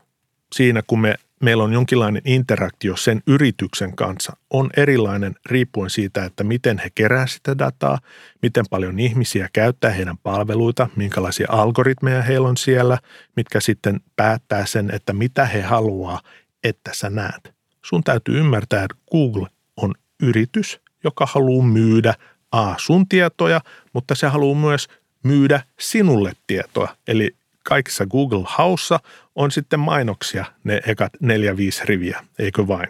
[0.55, 6.45] siinä, kun me, meillä on jonkinlainen interaktio sen yrityksen kanssa, on erilainen riippuen siitä, että
[6.45, 7.99] miten he kerää sitä dataa,
[8.43, 12.99] miten paljon ihmisiä käyttää heidän palveluita, minkälaisia algoritmeja heillä on siellä,
[13.37, 16.21] mitkä sitten päättää sen, että mitä he haluaa,
[16.65, 17.55] että sä näet.
[17.85, 22.15] Sun täytyy ymmärtää, että Google on yritys, joka haluaa myydä
[22.53, 23.61] A, sun tietoja,
[23.93, 24.89] mutta se haluaa myös
[25.23, 26.97] myydä sinulle tietoa.
[27.09, 29.01] Eli kaikissa Google Haussa
[29.35, 32.89] on sitten mainoksia ne ekat neljä, viisi riviä, eikö vain?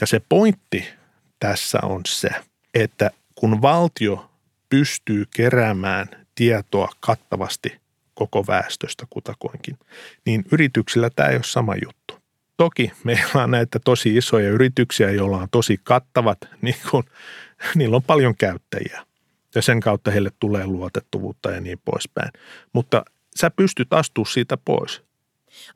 [0.00, 0.88] Ja se pointti
[1.40, 2.28] tässä on se,
[2.74, 4.30] että kun valtio
[4.68, 7.80] pystyy keräämään tietoa kattavasti
[8.14, 9.78] koko väestöstä kutakoinkin,
[10.26, 12.22] niin yrityksillä tämä ei ole sama juttu.
[12.56, 17.04] Toki meillä on näitä tosi isoja yrityksiä, joilla on tosi kattavat, niin kun,
[17.74, 19.06] niillä on paljon käyttäjiä
[19.54, 22.30] ja sen kautta heille tulee luotettavuutta ja niin poispäin.
[22.72, 23.04] Mutta
[23.36, 25.02] sä pystyt astumaan siitä pois.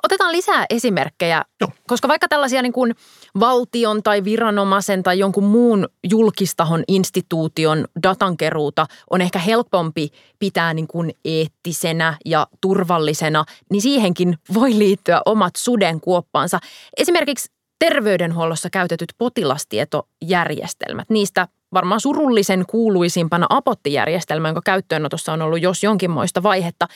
[0.02, 1.70] Otetaan lisää esimerkkejä, Joo.
[1.86, 2.94] koska vaikka tällaisia niin kuin
[3.40, 11.12] valtion tai viranomaisen tai jonkun muun julkistahon instituution datankeruuta on ehkä helpompi pitää niin kuin
[11.24, 16.58] eettisenä ja turvallisena, niin siihenkin voi liittyä omat sudenkuoppansa.
[16.96, 26.42] Esimerkiksi terveydenhuollossa käytetyt potilastietojärjestelmät, niistä varmaan surullisen kuuluisimpana apottijärjestelmä, jonka käyttöönotossa on ollut jos jonkinmoista
[26.42, 26.88] vaihetta.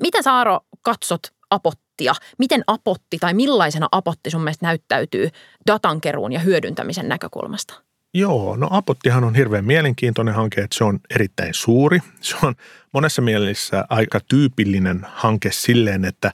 [0.00, 2.14] Miten Saaro katsot apottia?
[2.38, 5.28] Miten apotti tai millaisena apotti sun mielestä näyttäytyy
[5.66, 7.86] datankeruun ja hyödyntämisen näkökulmasta?
[8.14, 12.00] Joo, no Apottihan on hirveän mielenkiintoinen hanke, että se on erittäin suuri.
[12.20, 12.54] Se on
[12.92, 16.32] monessa mielessä aika tyypillinen hanke silleen, että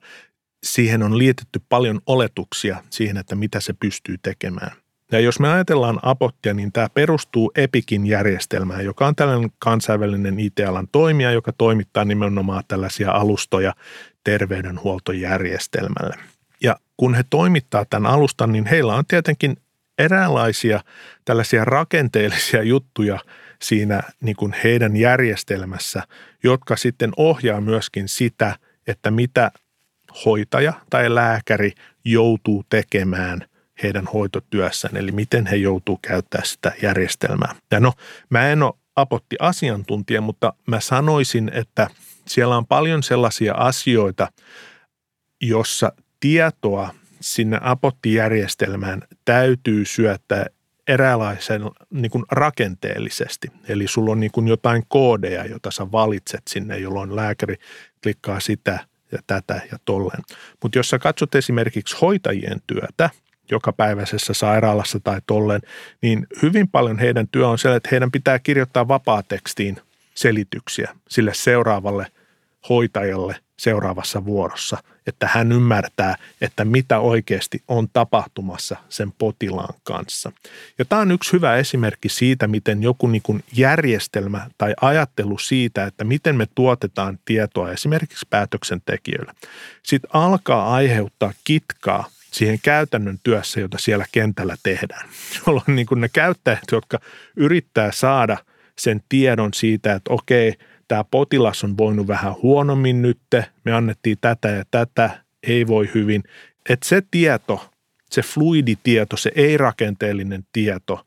[0.66, 4.81] siihen on liitetty paljon oletuksia siihen, että mitä se pystyy tekemään.
[5.12, 10.88] Ja jos me ajatellaan Apottia, niin tämä perustuu Epikin järjestelmään, joka on tällainen kansainvälinen IT-alan
[10.92, 13.74] toimija, joka toimittaa nimenomaan tällaisia alustoja
[14.24, 16.16] terveydenhuoltojärjestelmälle.
[16.62, 19.56] Ja kun he toimittaa tämän alustan, niin heillä on tietenkin
[19.98, 20.80] eräänlaisia
[21.24, 23.18] tällaisia rakenteellisia juttuja
[23.62, 26.02] siinä niin kuin heidän järjestelmässä,
[26.42, 29.50] jotka sitten ohjaa myöskin sitä, että mitä
[30.24, 31.72] hoitaja tai lääkäri
[32.04, 33.51] joutuu tekemään
[33.82, 37.54] heidän hoitotyössään, eli miten he joutuu käyttämään sitä järjestelmää.
[37.70, 37.92] Ja no,
[38.30, 41.90] mä en ole apotti-asiantuntija, mutta mä sanoisin, että
[42.26, 44.28] siellä on paljon sellaisia asioita,
[45.40, 50.46] jossa tietoa sinne apottijärjestelmään täytyy syöttää
[50.88, 53.48] eräänlaisen niin kuin rakenteellisesti.
[53.68, 57.56] Eli sulla on niin kuin jotain koodeja, jota sä valitset sinne, jolloin lääkäri
[58.02, 60.22] klikkaa sitä ja tätä ja tolleen.
[60.62, 63.10] Mutta jos sä katsot esimerkiksi hoitajien työtä,
[63.50, 65.60] jokapäiväisessä sairaalassa tai tolleen,
[66.02, 69.76] niin hyvin paljon heidän työ on se, että heidän pitää kirjoittaa vapaatekstiin
[70.14, 72.06] selityksiä sille seuraavalle
[72.68, 80.32] hoitajalle seuraavassa vuorossa, että hän ymmärtää, että mitä oikeasti on tapahtumassa sen potilaan kanssa.
[80.78, 85.84] Ja tämä on yksi hyvä esimerkki siitä, miten joku niin kuin järjestelmä tai ajattelu siitä,
[85.84, 89.32] että miten me tuotetaan tietoa esimerkiksi päätöksentekijöille,
[89.82, 95.08] sitten alkaa aiheuttaa kitkaa siihen käytännön työssä, jota siellä kentällä tehdään,
[95.46, 96.98] jolloin niin ne käyttäjät, jotka
[97.36, 98.36] yrittää saada
[98.78, 100.54] sen tiedon siitä, että okei,
[100.88, 103.18] tämä potilas on voinut vähän huonommin nyt,
[103.64, 106.22] me annettiin tätä ja tätä, ei voi hyvin.
[106.68, 107.70] Että se tieto,
[108.10, 111.06] se fluiditieto, se ei-rakenteellinen tieto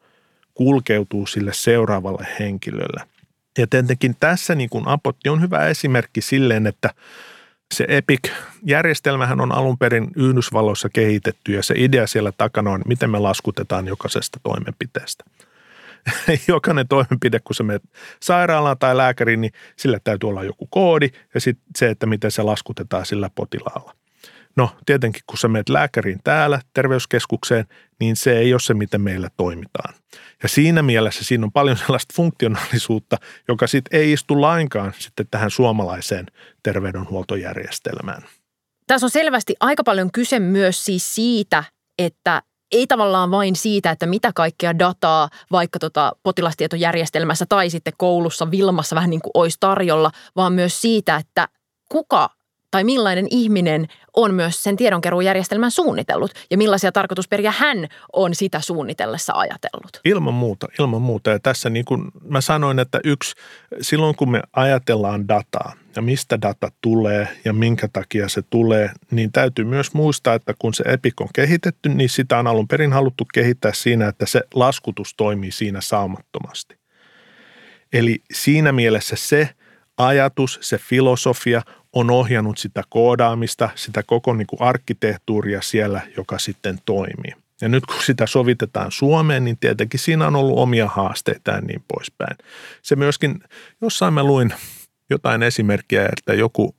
[0.54, 3.02] kulkeutuu sille seuraavalle henkilölle.
[3.58, 6.90] Ja tietenkin tässä niin kuin Apotti on hyvä esimerkki silleen, että
[7.74, 13.20] se Epic-järjestelmähän on alun perin Yhdysvalloissa kehitetty ja se idea siellä takana on, miten me
[13.20, 15.24] laskutetaan jokaisesta toimenpiteestä.
[16.48, 17.84] Jokainen toimenpide, kun sä menet
[18.22, 22.42] sairaalaan tai lääkäriin, niin sillä täytyy olla joku koodi ja sitten se, että miten se
[22.42, 23.96] laskutetaan sillä potilaalla.
[24.58, 27.66] No tietenkin, kun sä menet lääkäriin täällä terveyskeskukseen,
[28.00, 29.94] niin se ei ole se, miten meillä toimitaan.
[30.44, 35.52] Ja siinä mielessä siinä on paljon sellaista funktionaalisuutta, joka sitten ei istu lainkaan sitten tähän
[35.52, 36.26] suomalaiseen
[36.64, 38.24] terveydenhuoltojärjestelmään.
[38.88, 41.64] Tässä on selvästi aika paljon kyse myös siis siitä,
[42.00, 42.42] että
[42.72, 48.96] ei tavallaan vain siitä, että mitä kaikkea dataa vaikka tota potilastietojärjestelmässä tai sitten koulussa Vilmassa
[48.96, 51.48] vähän niin kuin olisi tarjolla, vaan myös siitä, että
[51.92, 52.30] kuka
[52.76, 59.34] tai millainen ihminen on myös sen tiedonkeruujärjestelmän suunnitellut ja millaisia tarkoitusperiä hän on sitä suunnitellessa
[59.36, 60.00] ajatellut.
[60.06, 61.30] Ilman muuta, ilman muuta.
[61.30, 63.36] Ja tässä niin kuin mä sanoin, että yksi,
[63.82, 69.32] silloin kun me ajatellaan dataa ja mistä data tulee ja minkä takia se tulee, niin
[69.32, 73.26] täytyy myös muistaa, että kun se EPIC on kehitetty, niin sitä on alun perin haluttu
[73.34, 76.78] kehittää siinä, että se laskutus toimii siinä saumattomasti.
[77.94, 79.50] Eli siinä mielessä se
[79.98, 81.62] ajatus, se filosofia
[81.96, 87.34] on ohjannut sitä koodaamista, sitä koko niin kuin arkkitehtuuria siellä, joka sitten toimii.
[87.62, 91.84] Ja nyt kun sitä sovitetaan Suomeen, niin tietenkin siinä on ollut omia haasteita ja niin
[91.88, 92.38] poispäin.
[92.82, 93.40] Se myöskin,
[93.82, 94.54] jossain mä luin
[95.10, 96.76] jotain esimerkkiä, että joku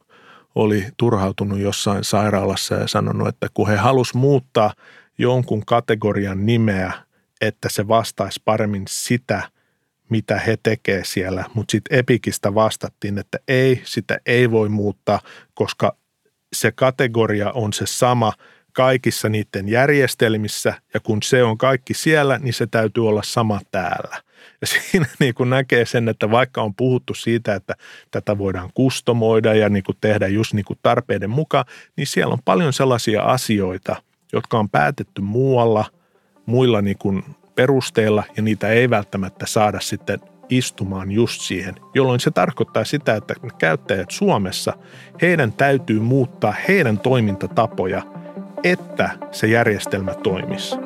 [0.55, 4.75] oli turhautunut jossain sairaalassa ja sanonut, että kun he halus muuttaa
[5.19, 6.93] jonkun kategorian nimeä,
[7.41, 9.43] että se vastaisi paremmin sitä–
[10.09, 15.21] mitä he tekee siellä, mutta sitten Epikistä vastattiin, että ei, sitä ei voi muuttaa,
[15.55, 15.97] koska
[16.53, 18.33] se kategoria on se sama
[18.73, 24.23] kaikissa niiden järjestelmissä ja kun se on kaikki siellä, niin se täytyy olla sama täällä.
[24.61, 27.75] Ja siinä niin kuin näkee sen, että vaikka on puhuttu siitä, että
[28.11, 31.65] tätä voidaan kustomoida ja niin kuin tehdä just niin kuin tarpeiden mukaan,
[31.97, 35.85] niin siellä on paljon sellaisia asioita, jotka on päätetty muualla,
[36.47, 37.25] muilla niin kuin
[37.57, 43.35] perusteella ja niitä ei välttämättä saada sitten istumaan just siihen, jolloin se tarkoittaa sitä, että
[43.59, 44.73] käyttäjät Suomessa,
[45.23, 48.03] heidän täytyy muuttaa heidän toimintatapoja,
[48.65, 50.77] että se järjestelmä toimisi.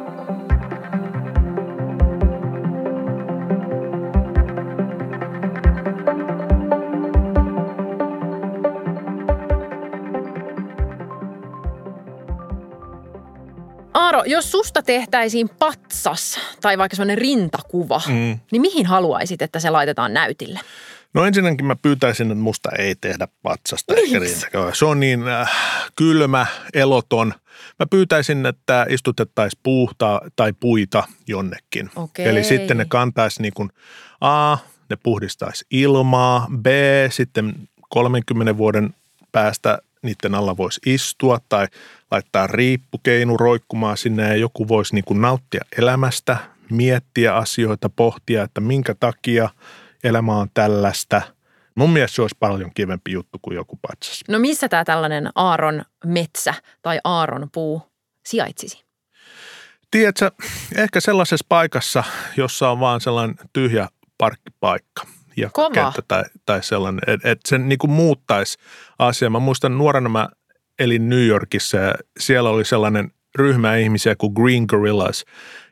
[14.27, 18.39] Jos susta tehtäisiin patsas tai vaikka sellainen rintakuva, mm.
[18.53, 20.61] niin mihin haluaisit, että se laitetaan näytille?
[21.15, 24.45] No ensinnäkin mä pyytäisin, että musta ei tehdä patsasta Miks?
[24.45, 24.59] ehkä.
[24.73, 25.51] Se on niin äh,
[25.97, 27.35] kylmä, eloton.
[27.79, 31.91] Mä pyytäisin, että istutettaisiin puuta tai puita jonnekin.
[31.97, 32.29] Okei.
[32.29, 33.71] Eli sitten ne kantaisi niin kuin
[34.21, 34.57] A,
[34.91, 36.67] ne puhdistaisi ilmaa, B,
[37.11, 37.55] sitten
[37.89, 38.95] 30 vuoden
[39.33, 41.67] päästä niiden alla voisi istua tai
[42.11, 46.37] laittaa riippukeinu roikkumaan sinne ja joku voisi niin kuin nauttia elämästä,
[46.71, 49.49] miettiä asioita, pohtia, että minkä takia
[50.05, 51.23] elämä on tällaista.
[51.75, 54.21] Mun mielestä se olisi paljon kivempi juttu kuin joku patsas.
[54.29, 57.83] No missä tämä tällainen Aaron metsä tai Aaron puu
[58.27, 58.85] sijaitsisi?
[59.91, 60.31] Tiedätkö,
[60.77, 62.05] ehkä sellaisessa paikassa,
[62.37, 65.93] jossa on vaan sellainen tyhjä parkkipaikka– ja Kova.
[66.09, 68.59] tai, tai sellainen, että et se niin kuin muuttaisi
[68.99, 69.31] asiaa.
[69.31, 70.29] Mä muistan nuorena mä
[70.79, 75.25] elin New Yorkissa ja siellä oli sellainen ryhmä ihmisiä kuin Green Gorillas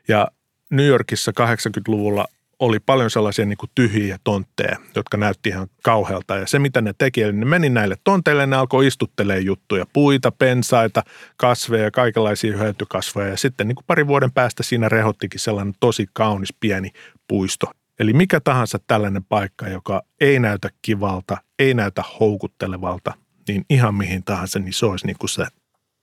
[0.07, 0.27] ja
[0.69, 2.25] New Yorkissa 80-luvulla
[2.59, 6.35] oli paljon sellaisia niin kuin tyhjiä tontteja, jotka näytti ihan kauhealta.
[6.35, 10.31] Ja se, mitä ne teki, eli ne meni näille tonteille, ne alkoi istuttelemaan juttuja, puita,
[10.31, 11.03] pensaita,
[11.37, 13.29] kasveja, kaikenlaisia hyötykasveja.
[13.29, 16.89] Ja sitten niin kuin parin vuoden päästä siinä rehottikin sellainen tosi kaunis pieni
[17.27, 17.71] puisto.
[17.99, 23.13] Eli mikä tahansa tällainen paikka, joka ei näytä kivalta, ei näytä houkuttelevalta,
[23.47, 25.45] niin ihan mihin tahansa, niin se olisi niin kuin se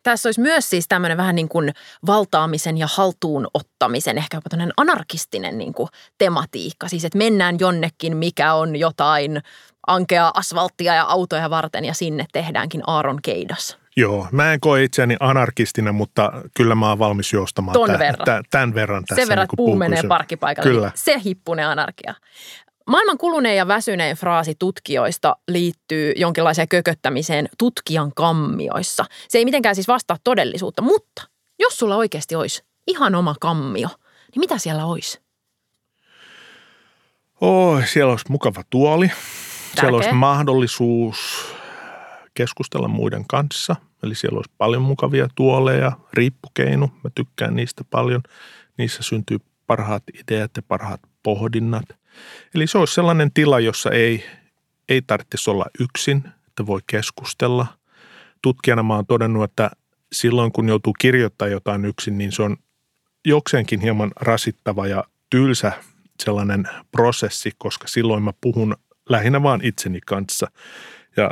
[0.03, 1.73] tässä olisi myös siis tämmöinen vähän niin kuin
[2.07, 6.89] valtaamisen ja haltuun ottamisen, ehkä jopa tämmöinen anarkistinen niin kuin tematiikka.
[6.89, 9.43] Siis että mennään jonnekin, mikä on jotain
[9.87, 13.79] ankea asfalttia ja autoja varten ja sinne tehdäänkin Aaron Keidas.
[13.97, 18.25] Joo, mä en koe itseäni anarkistina, mutta kyllä mä oon valmis joustamaan Ton tämän, verran.
[18.25, 19.23] tämän, tämän verran tässä.
[19.23, 20.71] Sen verran, niin puu menee parkkipaikalle.
[20.71, 20.91] Kyllä.
[20.95, 22.15] Se hippunen anarkia.
[22.87, 29.05] Maailman kuluneen ja väsyneen fraasi tutkijoista liittyy jonkinlaiseen kököttämiseen tutkijan kammioissa.
[29.29, 31.23] Se ei mitenkään siis vastaa todellisuutta, mutta
[31.59, 33.89] jos sulla oikeasti olisi ihan oma kammio,
[34.35, 35.21] niin mitä siellä olisi?
[37.41, 39.09] Oh, siellä olisi mukava tuoli.
[39.09, 39.81] Tärkeä.
[39.81, 41.47] Siellä olisi mahdollisuus
[42.37, 43.77] keskustella muiden kanssa.
[44.03, 46.91] Eli siellä olisi paljon mukavia tuoleja, riippukeinu.
[47.05, 48.23] Mä tykkään niistä paljon.
[48.79, 51.85] Niissä syntyy parhaat ideat ja parhaat pohdinnat.
[52.55, 54.25] Eli se olisi sellainen tila, jossa ei,
[54.89, 57.67] ei tarvitsisi olla yksin, että voi keskustella.
[58.43, 59.71] Tutkijana mä oon todennut, että
[60.13, 62.57] silloin kun joutuu kirjoittamaan jotain yksin, niin se on
[63.25, 65.73] jokseenkin hieman rasittava ja tylsä
[66.23, 68.77] sellainen prosessi, koska silloin mä puhun
[69.09, 70.51] lähinnä vaan itseni kanssa.
[71.17, 71.31] Ja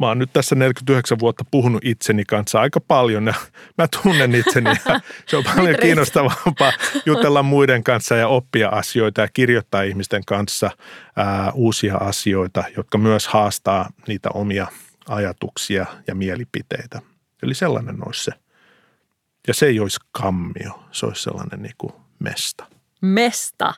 [0.00, 3.34] mä oon nyt tässä 49 vuotta puhunut itseni kanssa aika paljon ja
[3.78, 6.72] mä tunnen itseni ja se on paljon kiinnostavampaa
[7.06, 10.70] jutella muiden kanssa ja oppia asioita ja kirjoittaa ihmisten kanssa
[11.16, 14.66] ää, uusia asioita, jotka myös haastaa niitä omia
[15.08, 17.02] ajatuksia ja mielipiteitä.
[17.42, 18.32] Eli sellainen olisi se.
[19.48, 22.66] Ja se ei olisi kammio, se olisi sellainen niin kuin mesta.
[23.00, 23.74] Mesta.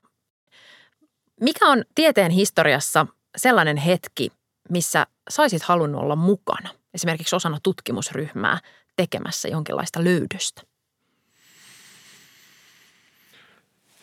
[1.40, 3.06] Mikä on tieteen historiassa
[3.36, 4.32] sellainen hetki,
[4.70, 8.58] missä saisit halunnut olla mukana, esimerkiksi osana tutkimusryhmää
[8.96, 10.62] tekemässä jonkinlaista löydöstä?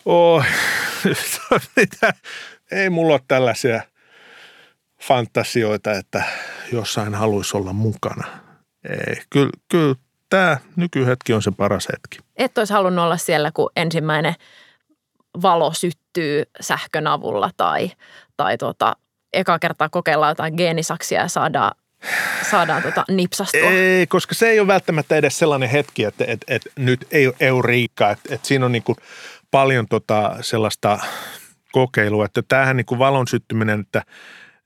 [0.06, 0.46] Oh,
[1.76, 2.14] mitä?
[2.72, 3.82] Ei mulla ole tällaisia
[5.02, 6.24] fantasioita, että
[6.72, 8.28] jossain haluaisi olla mukana.
[8.90, 9.96] Ei, kyllä, kyllä
[10.30, 12.20] tämä nykyhetki on se paras hetki.
[12.38, 14.36] Et olisi halunnut olla siellä, kun ensimmäinen
[15.42, 17.92] valo syttyy sähkön avulla tai,
[18.38, 18.96] tai tota,
[19.34, 21.72] eka kertaa kokeillaan jotain geenisaksia ja saadaan,
[22.52, 23.70] saadaan tota nipsastua.
[23.70, 27.62] Ei, koska se ei ole välttämättä edes sellainen hetki, että, että, että nyt ei ole
[27.66, 28.12] riikkaa.
[28.12, 28.84] Että, että siinä on niin
[29.52, 31.00] paljon tota sellaista
[31.72, 34.04] kokeilua, että tämähän niin kuin valon syttyminen, että,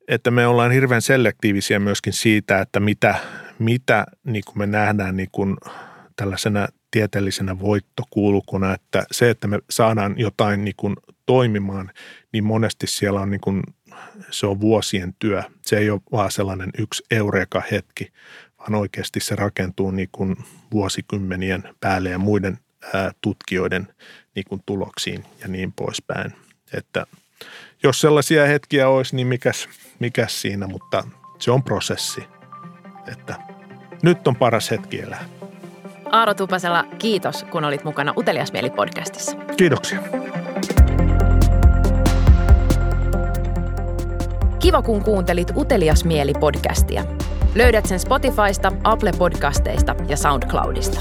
[0.07, 3.16] että me ollaan hirveän selektiivisiä myöskin siitä, että mitä,
[3.59, 5.57] mitä niin kuin me nähdään niin kuin
[6.16, 10.95] tällaisena tieteellisenä voittokulkuna, että se, että me saadaan jotain niin kuin
[11.26, 11.91] toimimaan,
[12.34, 13.64] niin monesti siellä on niin kuin,
[14.31, 15.43] se on vuosien työ.
[15.61, 18.11] Se ei ole vaan sellainen yksi eureka hetki,
[18.59, 20.35] vaan oikeasti se rakentuu niin kuin
[20.71, 22.59] vuosikymmenien päälle ja muiden
[23.21, 23.87] tutkijoiden
[24.35, 26.33] niin kuin tuloksiin ja niin poispäin.
[26.73, 27.05] Että
[27.83, 29.69] jos sellaisia hetkiä olisi, niin mikäs,
[29.99, 31.03] mikäs siinä, mutta
[31.39, 32.23] se on prosessi.
[33.11, 33.35] Että
[34.03, 35.25] nyt on paras hetki elää.
[36.11, 39.37] Aaro Tupasella, kiitos kun olit mukana Utelias Mieli podcastissa.
[39.57, 39.99] Kiitoksia.
[44.64, 47.03] Kiva kun kuuntelit Utelias Mieli podcastia.
[47.55, 50.99] Löydät sen Spotifysta, Apple Podcasteista ja SoundCloudista.